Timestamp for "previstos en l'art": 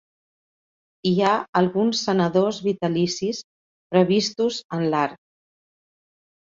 3.95-5.25